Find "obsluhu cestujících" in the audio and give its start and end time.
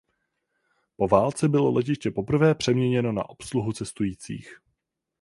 3.29-4.61